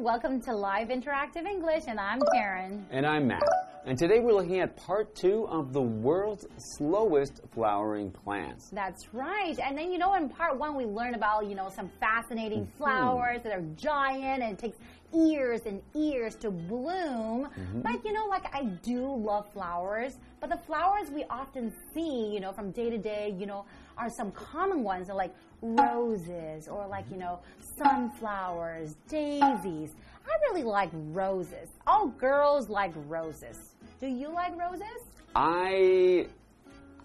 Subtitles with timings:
[0.00, 2.86] welcome to Live Interactive English, and I'm Karen.
[2.90, 3.59] And I'm Matt.
[3.90, 8.70] And today we're looking at part two of the world's slowest flowering plants.
[8.70, 9.58] That's right.
[9.58, 12.76] And then you know in part one we learned about, you know, some fascinating Mm-hmm.
[12.78, 14.78] flowers that are giant and it takes
[15.12, 17.48] years and years to bloom.
[17.48, 17.80] Mm-hmm.
[17.80, 22.38] But you know, like I do love flowers, but the flowers we often see, you
[22.38, 23.64] know, from day to day, you know,
[23.98, 27.40] are some common ones like roses or like, you know,
[27.76, 29.90] sunflowers, daisies.
[30.24, 31.70] I really like roses.
[31.88, 33.58] All girls like roses.
[34.00, 34.86] Do you like roses?
[35.34, 36.26] I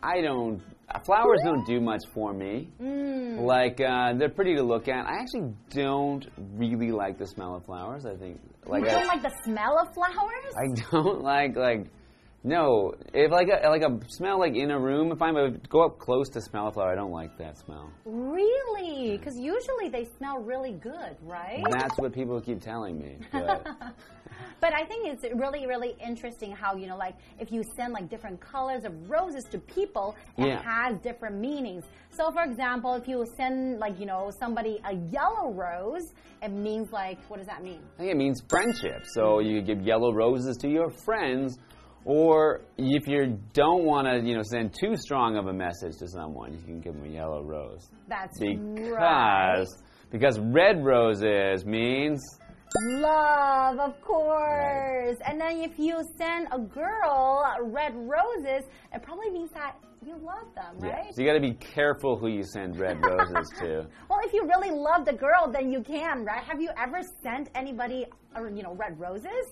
[0.02, 0.62] I don't
[1.04, 2.70] flowers don't do much for me.
[2.82, 3.42] Mm.
[3.42, 5.06] Like uh, they're pretty to look at.
[5.06, 8.06] I actually don't really like the smell of flowers.
[8.06, 10.54] I think like you don't I, like the smell of flowers?
[10.56, 11.88] I don't like like
[12.46, 12.94] no.
[13.14, 16.00] If like a like a smell like in a room, if I'm a go up
[16.00, 17.92] close to smell a flower, I don't like that smell.
[18.06, 19.18] Really?
[19.18, 21.64] Because usually they smell really good, right?
[21.72, 23.18] That's what people keep telling me.
[24.62, 28.10] But I think it's really, really interesting how, you know, like if you send like
[28.10, 30.62] different colors of roses to people, it Yeah.
[30.62, 31.84] has different meanings.
[32.10, 36.92] So, for example, if you send like, you know, somebody a yellow rose, it means
[36.92, 37.82] like, what does that mean?
[37.96, 39.04] I think it means friendship.
[39.14, 41.58] So you give yellow roses to your friends,
[42.06, 46.08] or if you don't want to, you know, send too strong of a message to
[46.08, 47.90] someone, you can give them a yellow rose.
[48.08, 49.66] That's Because right.
[50.12, 52.22] because red roses means
[52.82, 55.18] Love, of course.
[55.26, 60.54] And then if you send a girl red roses, it probably means that you love
[60.56, 60.88] them, right?
[60.88, 60.96] yeah.
[60.98, 61.16] right?
[61.16, 63.88] So you got to be careful who you send red roses to.
[64.10, 66.44] Well, if you really love the girl, then you can, right?
[66.44, 68.06] Have you ever sent anybody,
[68.36, 69.52] uh, you know, red roses?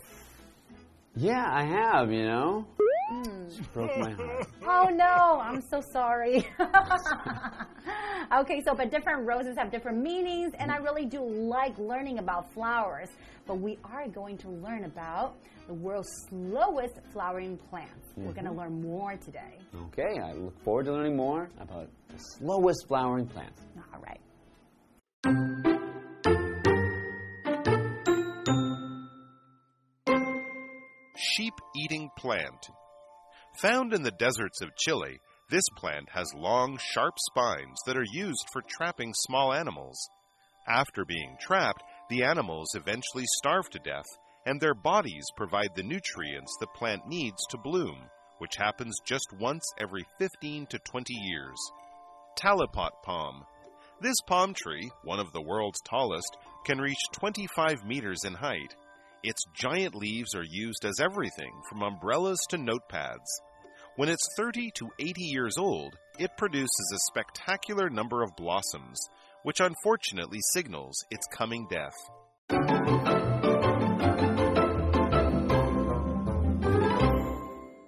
[1.16, 2.12] Yeah, I have.
[2.12, 2.68] You know,
[3.12, 3.56] Mm.
[3.56, 4.48] She broke my heart.
[4.66, 6.48] Oh no, I'm so sorry.
[8.34, 10.84] okay, so but different roses have different meanings, and I mm.
[10.84, 13.10] really do like learning about flowers.
[13.46, 15.36] But we are going to learn about
[15.68, 18.14] the world's slowest flowering plants.
[18.16, 18.60] We're going to mm-hmm.
[18.60, 19.60] learn more today.
[19.88, 23.62] Okay, I look forward to learning more about the slowest flowering plants.
[23.94, 24.20] All right.
[31.36, 32.70] sheep eating plant.
[33.62, 35.20] Found in the deserts of Chile,
[35.50, 39.98] this plant has long, sharp spines that are used for trapping small animals.
[40.68, 44.06] After being trapped, the animals eventually starve to death,
[44.46, 48.10] and their bodies provide the nutrients the plant needs to bloom,
[48.40, 51.58] which happens just once every 15 to 20 years.
[52.36, 53.46] Talipot palm.
[54.02, 58.76] This palm tree, one of the world's tallest, can reach 25 meters in height.
[59.24, 63.24] Its giant leaves are used as everything from umbrellas to notepads.
[63.96, 69.00] When it's 30 to 80 years old, it produces a spectacular number of blossoms,
[69.44, 71.94] which unfortunately signals its coming death.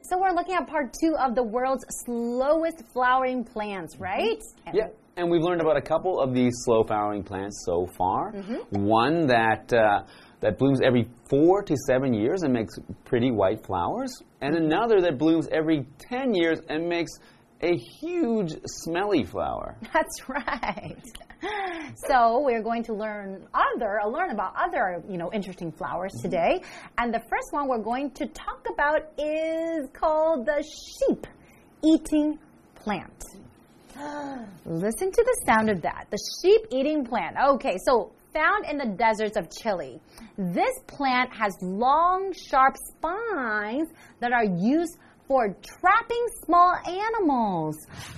[0.03, 4.41] So we're looking at part two of the world's slowest flowering plants, right?
[4.73, 8.31] Yeah, and we've learned about a couple of these slow flowering plants so far.
[8.69, 10.03] One that uh,
[10.45, 14.11] that blooms every four to seven years and makes pretty white flowers,
[14.41, 17.11] and another that blooms every ten years and makes
[17.61, 19.75] a huge smelly flower.
[19.93, 21.03] That's right.
[22.09, 26.61] So we're going to learn other, uh, learn about other, you know, interesting flowers today.
[26.97, 31.27] And the first one we're going to talk about is called the sheep
[31.83, 32.39] eating
[32.73, 33.23] plant.
[34.65, 36.07] Listen to the sound of that.
[36.09, 37.35] The sheep eating plant.
[37.51, 39.99] Okay, so found in the deserts of Chile.
[40.37, 43.89] This plant has long, sharp spines
[44.19, 44.97] that are used
[45.27, 47.75] for trapping small animals.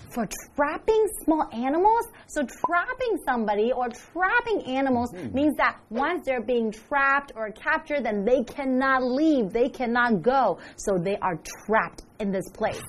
[0.10, 2.08] For trapping small animals?
[2.28, 5.34] So, trapping somebody or trapping animals mm-hmm.
[5.34, 10.60] means that once they're being trapped or captured, then they cannot leave, they cannot go.
[10.78, 12.81] So, they are trapped in this place.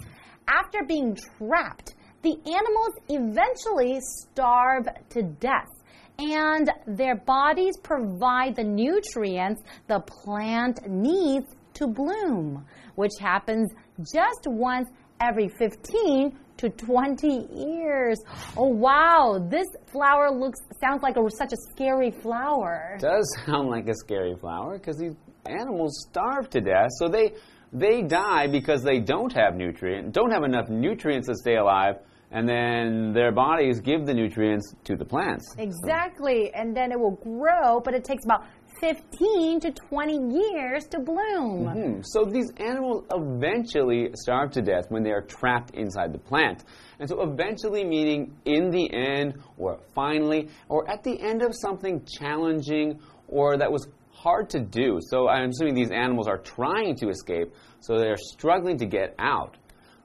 [0.48, 5.68] After being trapped, the animals eventually starve to death.
[6.18, 12.66] And their bodies provide the nutrients the plant needs to bloom,
[12.96, 13.70] which happens
[14.00, 14.88] just once
[15.20, 18.18] every 15 to 20 years.
[18.56, 22.98] Oh wow, this flower looks sounds like a, such a scary flower.
[23.00, 25.14] does sound like a scary flower because these
[25.46, 26.88] animals starve to death.
[26.98, 27.34] So they
[27.72, 31.96] they die because they don't have nutrient, don't have enough nutrients to stay alive,
[32.30, 35.46] and then their bodies give the nutrients to the plants.
[35.58, 38.44] Exactly, and then it will grow, but it takes about
[38.80, 41.66] 15 to 20 years to bloom.
[41.66, 46.64] Hmm, So these animals eventually starve to death when they are trapped inside the plant.
[47.00, 52.04] And so eventually meaning in the end or finally or at the end of something
[52.04, 54.98] challenging or that was hard to do.
[55.00, 59.56] So I'm assuming these animals are trying to escape, so they're struggling to get out.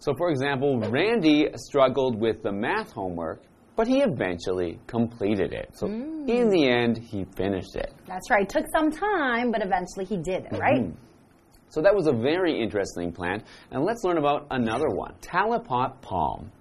[0.04, 3.42] So for example, Randy struggled with the math homework,
[3.78, 5.70] but he eventually completed it.
[5.76, 6.28] So hmm.
[6.28, 7.94] in the end, he finished it.
[8.06, 8.48] That's right.
[8.48, 10.82] Took some time, but eventually he did it, right?
[10.82, 11.00] Mm-hmm.
[11.70, 13.44] So that was a very interesting plant.
[13.72, 16.52] And let's learn about another one Talipot palm.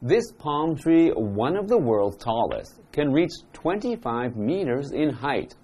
[0.00, 5.56] This palm tree, one of the world's tallest, can reach 25 meters in height.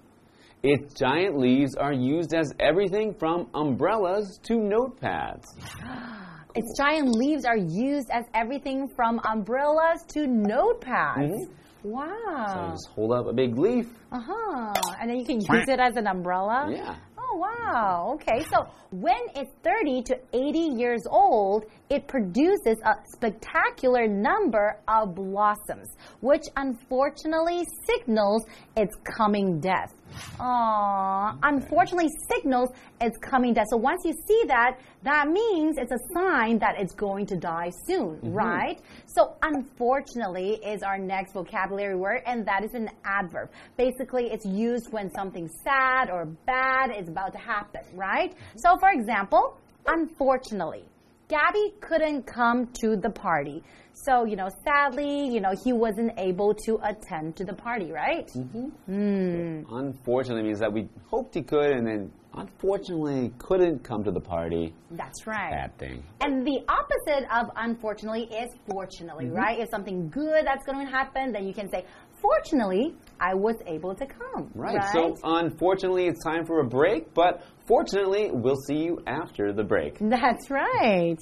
[0.61, 5.45] Its giant leaves are used as everything from umbrellas to notepads.
[6.57, 11.29] Its giant leaves are used as everything from umbrellas to notepads.
[11.37, 11.53] Wow!
[11.83, 12.69] So Wow.
[12.73, 13.87] just hold up a big leaf.
[14.11, 14.73] Uh huh.
[14.99, 16.67] And then you can use it as an umbrella.
[16.71, 16.95] Yeah.
[17.19, 18.13] Oh, wow.
[18.15, 18.43] Okay.
[18.51, 25.89] So when it's 30 to 80 years old, it produces a spectacular number of blossoms,
[26.21, 28.45] which unfortunately signals
[28.75, 29.93] its coming death.
[30.39, 31.37] Aww.
[31.43, 32.69] Unfortunately signals
[33.01, 33.67] its coming death.
[33.69, 37.71] So once you see that, that means it's a sign that it's going to die
[37.85, 38.33] soon, mm-hmm.
[38.33, 38.79] right?
[39.05, 43.49] So unfortunately is our next vocabulary word, and that is an adverb.
[43.77, 48.33] Basically, it's used when something sad or bad is about to happen, right?
[48.55, 50.85] So for example, unfortunately.
[51.27, 53.61] Gabby couldn't come to the party.
[53.93, 58.29] So, you know, sadly, you know, he wasn't able to attend to the party, right?
[58.33, 58.71] Mm -hmm.
[58.87, 59.65] mm.
[59.69, 64.73] Unfortunately means that we hoped he could and then unfortunately couldn't come to the party.
[64.91, 65.51] That's right.
[65.51, 66.03] Bad thing.
[66.19, 69.59] And the opposite of unfortunately is fortunately, right?
[69.59, 71.81] If something good that's going to happen, then you can say,
[72.21, 74.43] fortunately, I was able to come.
[74.55, 74.83] Right.
[74.93, 79.99] So unfortunately, it's time for a break, but Fortunately, we'll see you after the break.
[79.99, 81.17] That's right.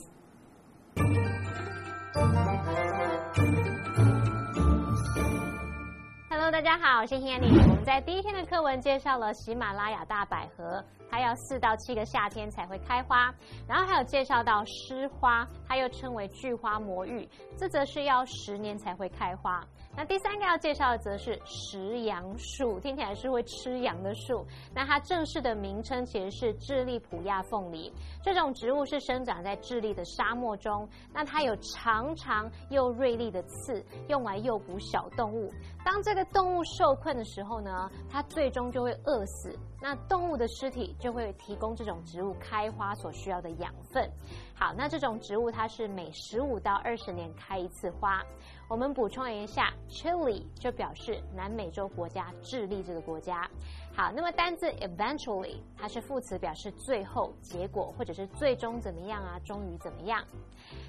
[6.29, 7.49] Hello，大家好，我是 Hanny。
[7.67, 13.33] 我们在第一天的课文介绍了喜马拉雅大百合，它要四到七个夏天才会开花，
[13.67, 17.27] 然后还有介绍到尸花，它又称为巨花魔芋，
[17.57, 19.65] 这则是要十年才会开花。
[19.97, 24.45] 那第三个要介绍的则是食杨树，听起来是会吃羊的树。
[24.73, 27.91] 那它正式的名称其实是智利普亚凤梨。
[28.21, 35.49] 这种植物是生长在智利的沙漠中，那它有长长又锐利的刺，用来诱捕小动物。
[35.83, 39.57] 当这个动物受困的时候呢，它最终就会饿死。
[39.81, 44.09] 那动物的尸体就会提供这种植物开花所需要的养分。
[44.55, 48.21] 好，那这种植物它是每十五到二十年开一次花。
[48.67, 53.47] 我们补充一下，Chile 就表示南美洲国家智利这个国家。
[53.95, 60.23] 好，那么单字 eventually 它是副词，表示最后、结果或者是最终怎么样啊，终于怎么样。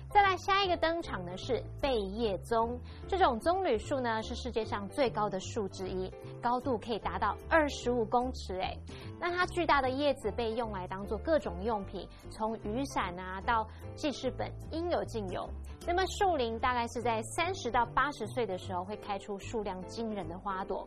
[0.09, 8.75] 再来下一个登场的是贝叶棕，这种棕榈树呢是世界上最高的树之一，高度可以达到二十五公尺诶。
[9.21, 15.47] 那它巨大的叶子被用来当做各种用品，从雨伞啊到记事本，应有尽有。
[15.87, 20.87] 那么树龄大概是在三十到八十岁的时候会开出数量惊人的花朵。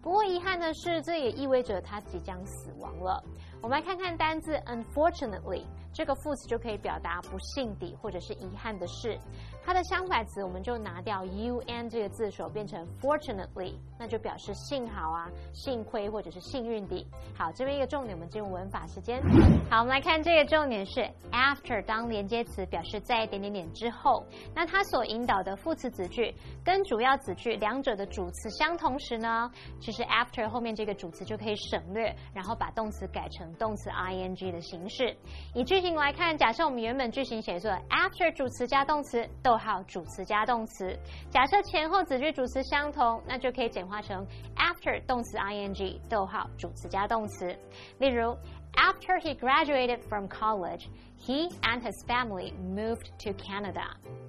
[0.00, 3.22] 不过遗憾的是，这也意味着它即将死亡了。
[3.60, 9.18] 我们来看看单字 unfortunately，这个副词就可以表达不幸的或者是遗憾的事。
[9.68, 17.06] 它的相反词我们就拿掉 un 这个字首，变成 fortunately，那就表示幸好啊、幸亏或者是幸运的。
[17.36, 19.20] 好，这边一个重点，我们进入文法时间。
[19.68, 24.24] 好，我们来看这个重点是 after 当连接词，表示在一点点点之后。
[24.54, 26.34] 那它所引导的副词子句
[26.64, 35.14] 跟主要子句两者的主词相同时呢，其实 after 后面这个主词就可以省略，然后把动词改成动词 ing 的形式。
[35.54, 40.96] 以句型来看，假设我们原本句型写作 after 主词加动词，逗号主词加动词。
[41.28, 44.24] 假设前后子句主词相同，那就可以简化成
[44.56, 47.54] after 动词 ing，逗号主词加动词。
[47.98, 48.34] 例如。
[48.74, 50.86] After he graduated from college,
[51.18, 53.82] he and his family moved to Canada.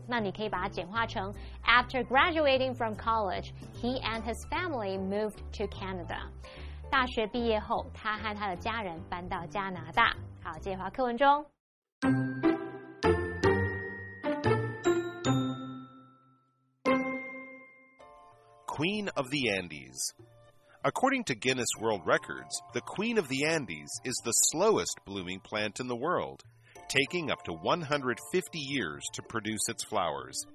[0.07, 1.31] 那你可以把它简化成
[1.63, 6.21] After graduating from college, he and his family moved to Canada.
[6.89, 10.15] 大学毕业后，他和他的家人搬到加拿大。
[10.41, 11.45] 好，接话课文中。
[18.79, 20.13] Queen of the Andes.
[20.86, 25.81] According to Guinness World Records, the Queen of the Andes is the slowest blooming plant
[25.81, 26.43] in the world,
[26.88, 30.45] taking up to 150 years to produce its flowers.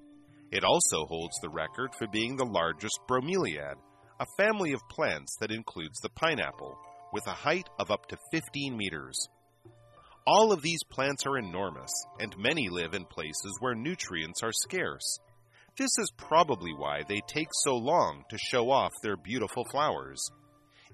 [0.51, 3.75] It also holds the record for being the largest bromeliad,
[4.19, 6.75] a family of plants that includes the pineapple,
[7.13, 9.29] with a height of up to 15 meters.
[10.25, 15.19] All of these plants are enormous, and many live in places where nutrients are scarce.
[15.77, 20.25] This is probably why they take so long to show off their beautiful flowers.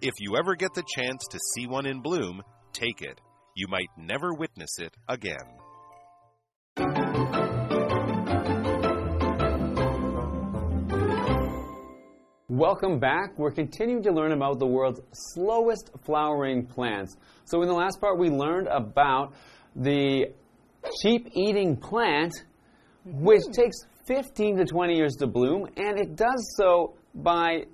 [0.02, 2.42] If you ever get the chance to see one in bloom,
[2.74, 3.22] take it.
[3.56, 5.36] You might never witness it again.
[12.50, 13.38] Welcome back.
[13.38, 17.16] We're continuing to learn about the world's slowest flowering plants.
[17.46, 19.34] So, in the last part, we learned about
[19.76, 20.34] the
[21.04, 22.34] sheep eating plant,
[23.06, 23.62] which mm-hmm.
[23.62, 27.66] takes 15 to 20 years to bloom, and it does so by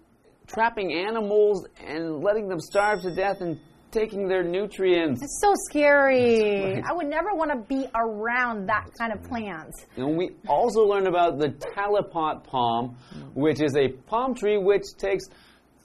[0.48, 3.60] trapping animals and letting them starve to death and
[3.92, 5.22] taking their nutrients.
[5.22, 6.74] It's so scary.
[6.74, 6.84] Right.
[6.86, 9.74] I would never want to be around that kind of plant.
[9.96, 12.98] And we also learned about the talipot palm,
[13.34, 15.26] which is a palm tree which takes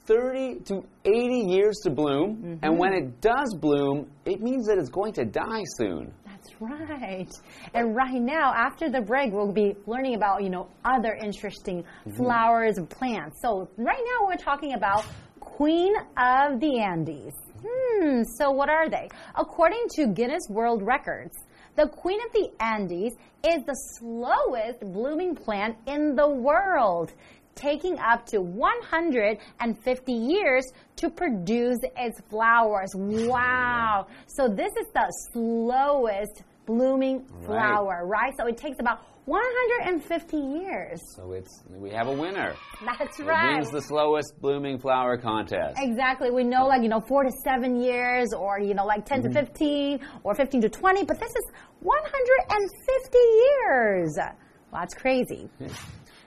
[0.06, 2.58] 30 to 80 years to bloom.
[2.62, 2.76] And mm-hmm.
[2.76, 6.12] when it does bloom, it means that it's going to die soon.
[6.42, 7.30] That's right.
[7.74, 11.84] And right now, after the break, we'll be learning about, you know, other interesting
[12.16, 13.40] flowers and plants.
[13.40, 15.04] So right now we're talking about
[15.40, 17.34] Queen of the Andes.
[17.64, 19.08] Hmm, so what are they?
[19.36, 21.36] According to Guinness World Records,
[21.76, 23.12] the Queen of the Andes
[23.46, 27.12] is the slowest blooming plant in the world,
[27.54, 30.64] taking up to 150 years
[30.96, 32.88] to produce its flowers.
[32.94, 34.06] Wow.
[34.26, 38.32] So this is the slowest blooming flower, right?
[38.38, 41.00] So it takes about 150 years.
[41.16, 42.54] So it's we have a winner.
[42.84, 43.54] That's It right.
[43.54, 45.76] wins the slowest blooming flower contest.
[45.80, 46.30] Exactly.
[46.30, 49.32] We know like, you know, four to seven years or, you know, like 10 Mm-hmm.
[49.32, 51.44] to 15 or 15 to 20, but this is
[51.80, 54.16] 150 years.
[54.18, 55.48] Well, that's crazy.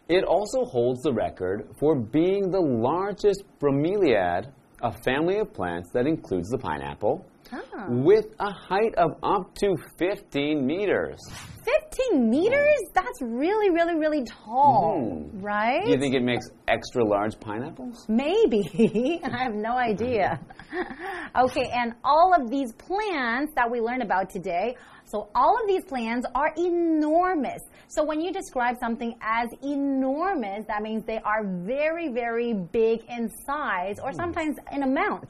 [0.07, 4.51] It also holds the record for being the largest bromeliad,
[4.83, 7.87] a family of plants that includes the pineapple, Ah.
[7.89, 11.19] with a height of up to 15 meters.
[11.63, 12.79] 15 meters?
[12.93, 15.43] That's really, really, really tall, Mhm.
[15.43, 15.83] right?
[15.85, 18.05] Do you think it makes extra large pineapples?
[18.07, 19.21] Maybe.
[19.23, 20.39] I have no idea.
[21.35, 25.83] okay, and all of these plants that we learned about today, so all of these
[25.83, 27.61] plans are enormous.
[27.87, 33.29] So when you describe something as enormous, that means they are very, very big in
[33.45, 34.17] size or hmm.
[34.17, 35.29] sometimes in amount.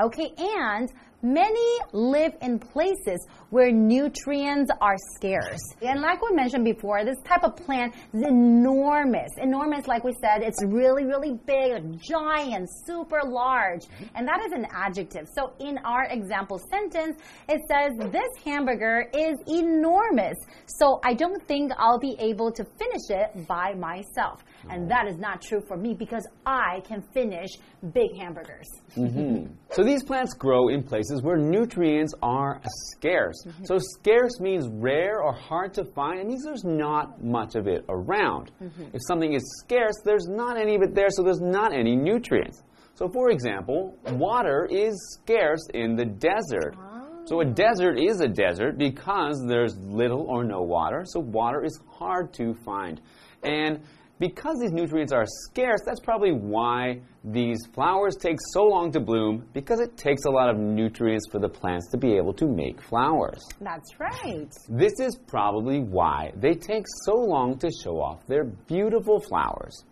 [0.00, 5.60] Okay, and many live in places where nutrients are scarce.
[5.82, 9.30] And like we mentioned before, this type of plant is enormous.
[9.38, 13.82] Enormous, like we said, it's really, really big, giant, super large.
[14.14, 15.26] And that is an adjective.
[15.34, 20.36] So in our example sentence, it says, This hamburger is enormous.
[20.66, 24.44] So I don't think I'll be able to finish it by myself.
[24.68, 27.50] And that is not true for me because I can finish
[27.92, 28.68] big hamburgers.
[28.96, 29.52] Mm-hmm.
[29.70, 32.60] So these plants grow in places where nutrients are
[32.92, 33.44] scarce.
[33.46, 33.64] Mm-hmm.
[33.64, 36.20] So scarce means rare or hard to find.
[36.20, 38.50] It means there's not much of it around.
[38.62, 38.94] Mm-hmm.
[38.94, 42.62] If something is scarce, there's not any of it there, so there's not any nutrients.
[42.94, 46.74] So for example, water is scarce in the desert.
[46.78, 47.06] Ah.
[47.24, 51.80] So a desert is a desert because there's little or no water, so water is
[51.88, 53.00] hard to find.
[53.42, 53.80] And
[54.20, 59.46] because these nutrients are scarce, that's probably why these flowers take so long to bloom
[59.54, 62.80] because it takes a lot of nutrients for the plants to be able to make
[62.80, 63.42] flowers.
[63.60, 64.52] That's right.
[64.68, 69.84] This is probably why they take so long to show off their beautiful flowers.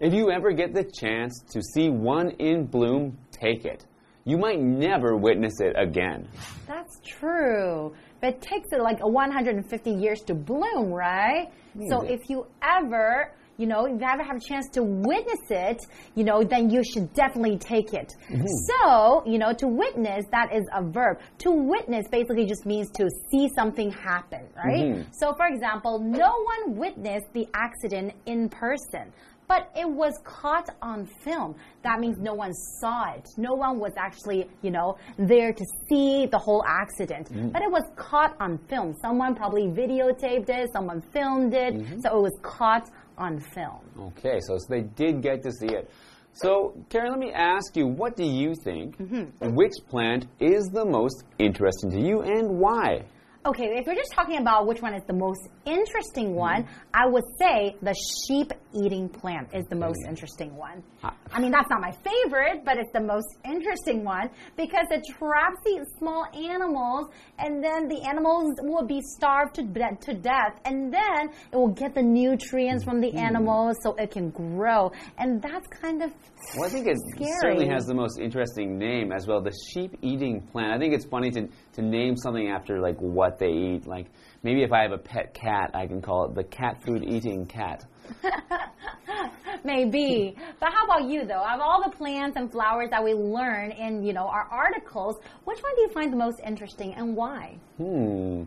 [0.00, 3.86] If you ever get the chance to see one in bloom, take it.
[4.24, 6.28] You might never witness it again.
[6.66, 7.94] That's true.
[8.20, 11.50] But it takes uh, like 150 years to bloom, right?
[11.88, 15.86] So if you ever, you know, if you ever have a chance to witness it,
[16.16, 18.12] you know, then you should definitely take it.
[18.28, 18.44] Mm-hmm.
[18.68, 21.20] So, you know, to witness, that is a verb.
[21.44, 24.86] To witness basically just means to see something happen, right?
[24.86, 25.12] Mm-hmm.
[25.12, 29.12] So, for example, no one witnessed the accident in person
[29.48, 31.54] but it was caught on film.
[31.82, 33.28] That means no one saw it.
[33.36, 37.28] No one was actually, you know, there to see the whole accident.
[37.28, 37.48] Mm-hmm.
[37.48, 38.94] But it was caught on film.
[39.02, 42.88] Someone probably videotaped it, someone filmed it, so it was caught
[43.22, 43.80] on film.
[43.98, 45.90] Okay, so they did get to see it.
[46.34, 48.96] So, Karen, let me ask you, what do you think?
[48.98, 49.54] Mm-hmm.
[49.54, 53.04] Which plant is the most interesting to you and why?
[53.44, 56.62] Okay, if we're just talking about which one is the most interesting mm-hmm.
[56.62, 57.92] one, I would say the
[58.28, 60.10] sheep eating plant is the most mm-hmm.
[60.10, 60.84] interesting one.
[61.02, 61.12] Ah.
[61.32, 65.58] I mean, that's not my favorite, but it's the most interesting one because it traps
[65.64, 67.08] these small animals
[67.40, 71.74] and then the animals will be starved to, de- to death and then it will
[71.74, 73.18] get the nutrients from the mm-hmm.
[73.18, 74.92] animals so it can grow.
[75.18, 76.12] And that's kind of
[76.56, 77.32] Well, I think it Scary.
[77.40, 79.42] certainly has the most interesting name as well.
[79.42, 80.72] The sheep eating plant.
[80.72, 83.86] I think it's funny to, to name something after like what they eat.
[83.86, 84.06] Like
[84.42, 87.46] maybe if I have a pet cat, I can call it the cat food eating
[87.46, 87.84] cat.
[89.64, 90.34] Maybe.
[90.60, 91.44] But how about you though?
[91.44, 95.60] Of all the plants and flowers that we learn in, you know, our articles, which
[95.62, 97.56] one do you find the most interesting and why?
[97.76, 98.44] Hmm.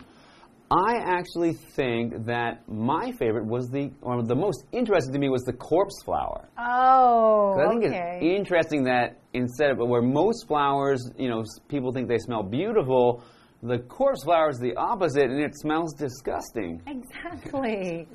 [0.72, 5.44] I actually think that my favorite was the, or the most interesting to me was
[5.44, 6.50] the corpse flower.
[6.58, 8.20] Oh, I think okay.
[8.20, 13.24] it's interesting that instead of where most flowers, you know, people think they smell beautiful,
[13.63, 16.81] the corpse flower is the opposite, and it smells disgusting.
[16.88, 18.07] Exactly.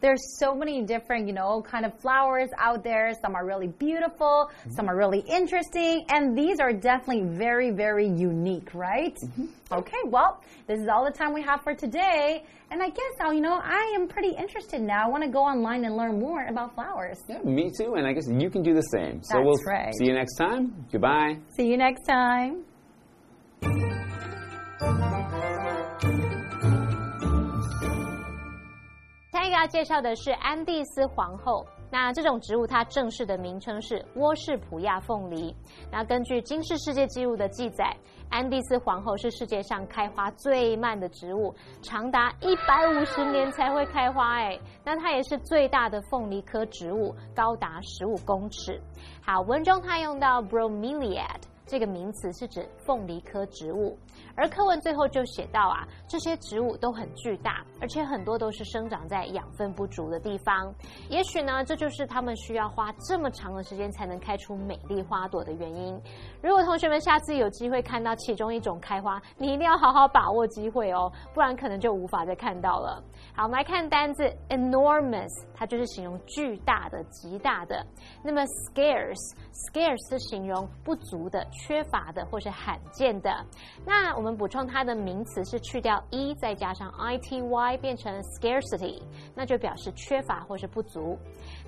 [0.00, 3.12] There's so many different, you know, kind of flowers out there.
[3.22, 8.74] Some are really beautiful, some are really interesting, and these are definitely very, very unique,
[8.74, 9.16] right?
[9.72, 12.44] Okay, well, this is all the time we have for today.
[12.70, 15.06] And I guess, uh, you know, I am pretty interested now.
[15.06, 17.18] I want to go online and learn more about flowers.
[17.28, 19.22] Yeah, me too, and I guess you can do the same.
[19.22, 19.92] So That's we'll right.
[19.98, 20.86] see you next time.
[20.90, 21.38] Goodbye.
[21.56, 22.64] See you next time.
[29.34, 31.66] 下一个要介绍的是安第斯皇后。
[31.90, 35.52] 那这种植物它正式的名称是沃氏普亚凤梨。
[35.90, 37.96] 那根据金氏世界纪录的记载，
[38.30, 44.36] 安第斯皇后是世界上开花最慢的植物，长达一百五十年才会开花。
[44.36, 48.80] 哎，那它也是最大的凤梨科植物，高达十五公尺。
[49.20, 51.40] 好，文中它用到 bromeliad。
[51.66, 53.98] 这个名词是指凤梨科植物，
[54.36, 60.72] 而课文最后就写到啊，这些植物都很巨大，而且很多都是生长在养分不足的地方。
[61.08, 66.00] 也许呢，这就是它们需要花这么长的时间才能开出美丽花朵的原因。
[66.42, 73.02] 如果同学们下次有机会看到其中一种开花，你一定要好好把握机会哦，不然可能就无法再看到了。
[73.34, 77.84] 好，我们来看单字 enormous，它就是形容巨大的、极大的。
[78.22, 83.30] 那么 scarce，scarce 是形容不足的、缺乏的或是罕见的。
[83.86, 89.02] 那我我们补充它的名词是去掉 e 再加上 i t y 变成 scarcity，
[89.34, 91.18] 那就表示缺乏或是不足。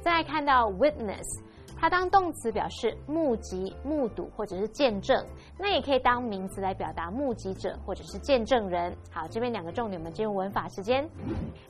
[0.00, 1.26] 再看到 witness。
[1.78, 5.24] 它当动词表示目击、目睹或者是见证，
[5.58, 8.96] 那也可以当名词来表达目击者或者是见证人。
[9.10, 11.08] 好，这边两个重点，我们进入文法时间。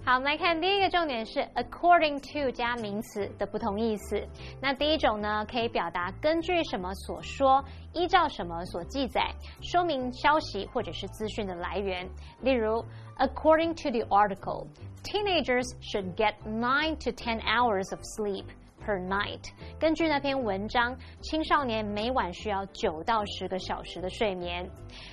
[0.04, 4.22] 好，我们来看第一个重点是 according to 加名词的不同意思。
[4.60, 12.08] 那第一种呢，可以表达根据什么所说，依照什么所记载，说明消息或者是资讯的来源。
[12.40, 12.84] 例如
[13.18, 14.66] ，according to the article,
[15.02, 18.44] teenagers should get nine to ten hours of sleep.
[18.86, 19.42] Per night，
[19.80, 24.70] 根据那篇文章，青少年每晚需要九到十个小时的睡眠。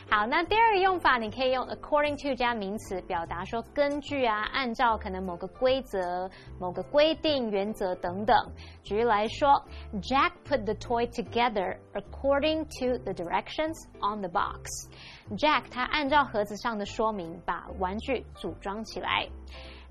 [0.08, 8.38] 好，那第二个用法，你可以用 according to 加名词，表达说根据啊，按照可能某个规则、某个规定、原则等等。
[8.84, 9.50] 举例来说
[10.04, 14.88] ，Jack put the toy together according to the directions on the box。
[15.36, 19.28] Jack 他按照盒子上的说明，把玩具组装起来。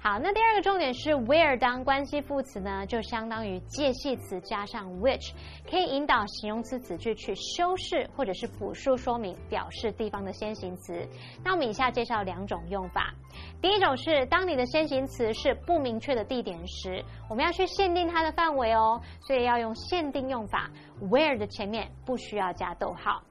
[0.04, 5.30] 好，那第二个重点是 where 当关系副词呢，就相当于介系词加上 which，
[5.70, 11.06] 可以引导形容词子句去修饰或者是补述说明，表示地方的先行词。
[11.44, 13.14] 那我们以下介绍两种用法。
[13.60, 20.68] 第一种是当你的先行词是不明确的地点时，我们要去限定它的范围哦，所以要用限定用法
[21.02, 23.22] ，where 的前面不需要加逗号。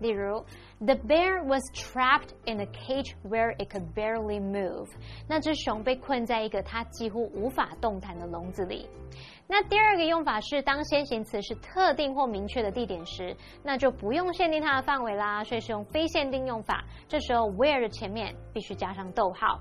[0.00, 0.44] 例如
[0.84, 4.88] ，The bear was trapped in a cage where it could barely move。
[5.28, 8.88] 那只熊被困在一个它几乎无法动弹的笼子里。
[9.48, 16.84] 那第二个用法是，当先行词是特定或明确的地点时，那就不用限定它的范围啦，所以是用非限定用法。
[17.06, 19.60] 这时候 where 的前面必须加上逗号。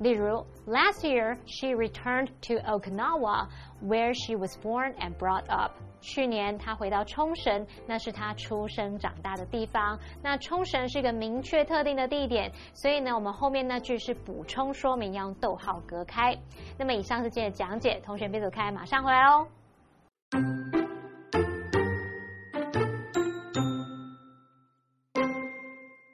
[0.00, 3.48] 例如，Last year she returned to Okinawa,
[3.81, 5.71] where she was born and brought up。
[6.01, 9.99] 去年她回到冲绳，那是她出生长大的地方。
[10.21, 16.37] 那冲绳是一个明确特定的地点，所以呢，我们后面那句是补充说明，要用逗号隔开。
[16.77, 19.47] 那么以上是今天的讲解，同学别走开，马上回来哦。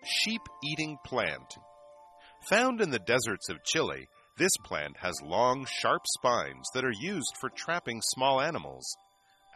[0.03, 1.57] Sheep eating plant.
[2.49, 7.36] Found in the deserts of Chile, this plant has long, sharp spines that are used
[7.40, 8.84] for trapping small animals.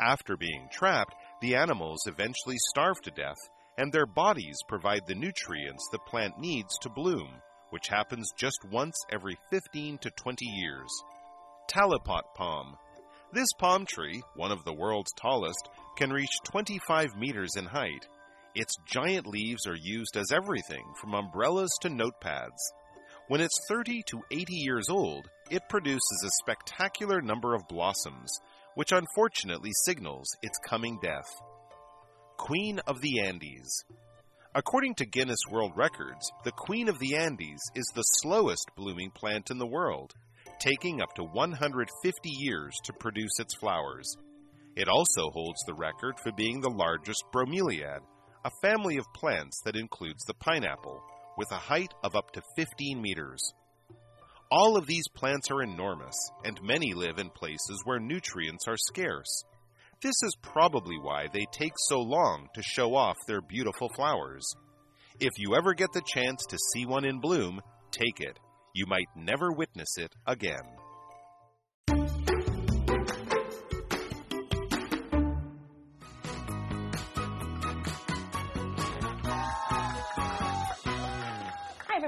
[0.00, 3.38] After being trapped, the animals eventually starve to death,
[3.76, 7.28] and their bodies provide the nutrients the plant needs to bloom,
[7.70, 10.88] which happens just once every 15 to 20 years.
[11.68, 12.76] Talipot palm.
[13.32, 18.06] This palm tree, one of the world's tallest, can reach 25 meters in height.
[18.54, 22.56] Its giant leaves are used as everything from umbrellas to notepads.
[23.28, 28.30] When it's 30 to 80 years old, it produces a spectacular number of blossoms,
[28.74, 31.28] which unfortunately signals its coming death.
[32.38, 33.84] Queen of the Andes.
[34.54, 39.50] According to Guinness World Records, the Queen of the Andes is the slowest blooming plant
[39.50, 40.14] in the world,
[40.58, 44.10] taking up to 150 years to produce its flowers.
[44.74, 48.00] It also holds the record for being the largest bromeliad,
[48.46, 51.02] a family of plants that includes the pineapple,
[51.38, 53.40] with a height of up to 15 meters.
[54.50, 59.44] All of these plants are enormous, and many live in places where nutrients are scarce.
[60.02, 64.44] This is probably why they take so long to show off their beautiful flowers.
[65.20, 68.38] If you ever get the chance to see one in bloom, take it.
[68.74, 70.62] You might never witness it again.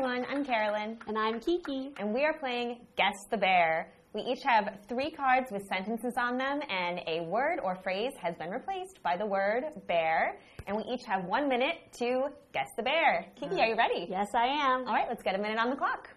[0.02, 1.92] Everyone, I'm Carolyn, And I'm Kiki.
[1.98, 3.92] and we are playing Guess the Bear.
[4.14, 8.34] We each have three cards with sentences on them, and a word or phrase has
[8.36, 10.38] been replaced by the word bear.
[10.66, 13.26] And we each have one minute to guess the bear.
[13.38, 14.06] Kiki, uh, are you ready?
[14.08, 14.88] Yes, I am.
[14.88, 16.08] All right, let's get a minute on the clock.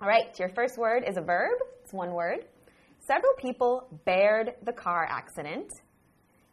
[0.00, 1.58] All right, your first word is a verb.
[1.82, 2.46] It's one word.
[3.00, 5.70] Several people bared the car accident.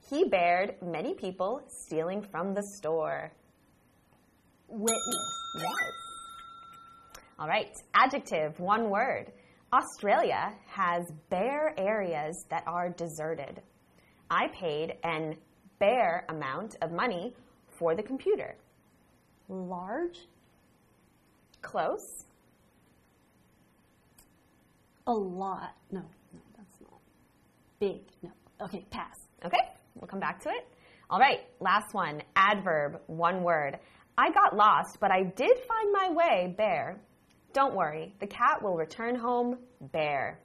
[0.09, 3.31] He bared many people stealing from the store.
[4.67, 5.45] Witness.
[5.59, 6.04] Yes.
[7.37, 9.31] All right, adjective, one word.
[9.73, 13.61] Australia has bare areas that are deserted.
[14.29, 15.35] I paid an
[15.77, 17.35] bare amount of money
[17.77, 18.55] for the computer.
[19.49, 20.17] Large.
[21.61, 22.25] Close.
[25.07, 25.75] A lot.
[25.91, 25.99] No,
[26.33, 26.99] no, that's not.
[27.79, 27.99] Big.
[28.23, 28.29] No.
[28.61, 29.15] Okay, pass.
[29.43, 30.67] Okay, we'll come back to it.
[31.09, 32.21] All right, last one.
[32.37, 33.77] Adverb, one word.
[34.17, 37.01] I got lost, but I did find my way bare.
[37.55, 39.59] Don't worry, the cat will return home
[39.93, 40.41] bare.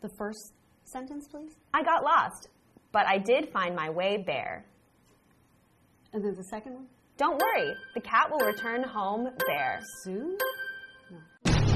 [0.00, 1.52] The first sentence, please.
[1.74, 2.48] I got lost,
[2.92, 4.64] but I did find my way bare.
[6.14, 6.86] And then the second one.
[7.18, 9.80] Don't worry, the cat will return home bare.
[10.02, 10.38] Soon?
[11.10, 11.18] No.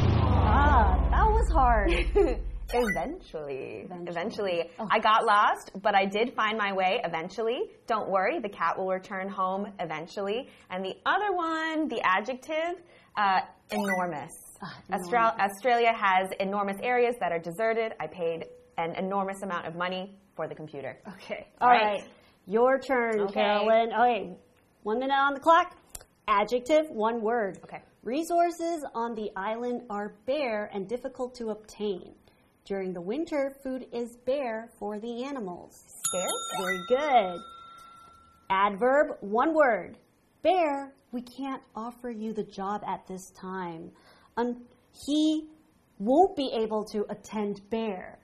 [0.09, 1.91] Ah, that was hard.
[2.73, 3.83] Eventually.
[3.85, 4.09] Eventually.
[4.09, 4.71] Eventually.
[4.79, 4.89] Oh.
[4.91, 7.71] I got lost, but I did find my way eventually.
[7.87, 10.49] Don't worry, the cat will return home eventually.
[10.71, 12.81] And the other one, the adjective,
[13.17, 14.33] uh, enormous.
[14.63, 17.93] Ah, Austral- Australia has enormous areas that are deserted.
[18.01, 18.47] I paid
[18.79, 20.99] an enormous amount of money for the computer.
[21.15, 21.47] Okay.
[21.61, 21.83] All right.
[22.01, 22.05] right.
[22.47, 23.35] Your turn, Okay.
[23.35, 23.93] Carolyn.
[23.93, 24.37] Okay.
[24.83, 25.77] One minute on the clock.
[26.29, 27.59] Adjective, one word.
[27.65, 27.83] Okay.
[28.03, 32.15] Resources on the island are bare and difficult to obtain.
[32.65, 35.85] During the winter, food is bare for the animals.
[36.07, 36.31] Scarce?
[36.59, 37.41] Very good.
[38.49, 39.97] Adverb, one word.
[40.43, 43.91] Bear, we can't offer you the job at this time.
[44.37, 44.63] Un-
[45.07, 45.49] he
[45.99, 48.19] won't be able to attend bear.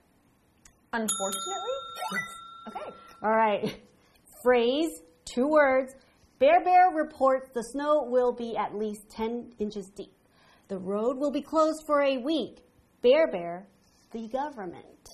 [0.93, 1.77] Unfortunately?
[2.13, 2.23] Yes.
[2.69, 2.97] Okay.
[3.23, 3.81] All right.
[4.43, 5.95] Phrase, two words.
[6.39, 10.13] Bear Bear reports the snow will be at least 10 inches deep.
[10.69, 12.59] The road will be closed for a week.
[13.03, 13.67] Bear Bear,
[14.13, 15.09] the government.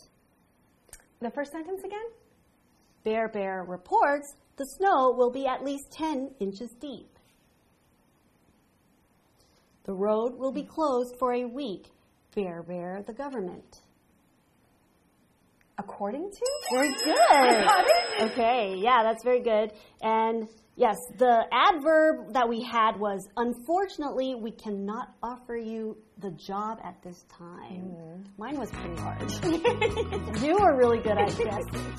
[1.20, 2.06] The first sentence again?
[3.04, 7.11] Bear Bear reports the snow will be at least 10 inches deep.
[9.84, 11.86] The road will be closed for a week.
[12.34, 13.80] Bear Bear, the government.
[15.78, 16.46] According to?
[16.70, 17.10] Very good.
[18.30, 19.72] okay, yeah, that's very good.
[20.00, 26.78] And yes, the adverb that we had was unfortunately, we cannot offer you the job
[26.84, 27.90] at this time.
[27.90, 28.22] Mm-hmm.
[28.38, 29.30] Mine was pretty hard.
[30.42, 31.96] you were really good at guessing.